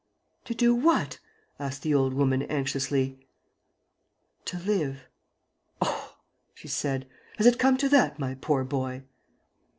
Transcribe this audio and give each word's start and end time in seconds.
'""To 0.45 0.55
do 0.55 0.73
what?" 0.73 1.19
asked 1.59 1.83
the 1.83 1.93
old 1.93 2.15
woman, 2.15 2.41
anxiously. 2.41 3.27
"To 4.45 4.57
live...." 4.57 5.01
"Oh!" 5.81 6.17
she 6.55 6.67
said. 6.67 7.07
"Has 7.37 7.45
it 7.45 7.59
come 7.59 7.77
to 7.77 7.89
that, 7.89 8.17
my 8.17 8.33
poor 8.33 8.63
boy? 8.63 9.03